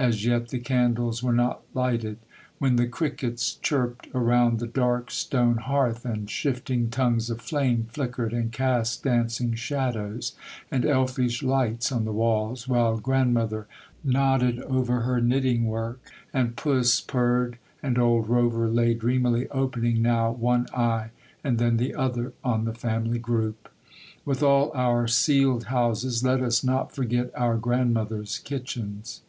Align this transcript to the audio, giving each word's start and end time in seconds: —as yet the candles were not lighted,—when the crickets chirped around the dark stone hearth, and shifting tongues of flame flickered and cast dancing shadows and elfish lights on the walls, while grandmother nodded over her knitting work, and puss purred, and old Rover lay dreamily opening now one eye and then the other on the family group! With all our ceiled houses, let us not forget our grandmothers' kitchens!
—as 0.00 0.24
yet 0.24 0.50
the 0.50 0.60
candles 0.60 1.24
were 1.24 1.32
not 1.32 1.60
lighted,—when 1.74 2.76
the 2.76 2.86
crickets 2.86 3.56
chirped 3.56 4.06
around 4.14 4.60
the 4.60 4.66
dark 4.68 5.10
stone 5.10 5.56
hearth, 5.56 6.04
and 6.04 6.30
shifting 6.30 6.88
tongues 6.88 7.28
of 7.30 7.40
flame 7.40 7.84
flickered 7.90 8.32
and 8.32 8.52
cast 8.52 9.02
dancing 9.02 9.54
shadows 9.54 10.36
and 10.70 10.86
elfish 10.86 11.42
lights 11.42 11.90
on 11.90 12.04
the 12.04 12.12
walls, 12.12 12.68
while 12.68 12.96
grandmother 12.98 13.66
nodded 14.04 14.60
over 14.60 15.00
her 15.00 15.20
knitting 15.20 15.66
work, 15.66 16.00
and 16.32 16.54
puss 16.54 17.00
purred, 17.00 17.58
and 17.82 17.98
old 17.98 18.28
Rover 18.28 18.68
lay 18.68 18.94
dreamily 18.94 19.48
opening 19.48 20.00
now 20.00 20.30
one 20.30 20.68
eye 20.72 21.10
and 21.42 21.58
then 21.58 21.76
the 21.76 21.92
other 21.92 22.32
on 22.44 22.66
the 22.66 22.72
family 22.72 23.18
group! 23.18 23.68
With 24.24 24.44
all 24.44 24.70
our 24.76 25.08
ceiled 25.08 25.64
houses, 25.64 26.22
let 26.22 26.40
us 26.40 26.62
not 26.62 26.94
forget 26.94 27.32
our 27.36 27.56
grandmothers' 27.56 28.38
kitchens! 28.38 29.22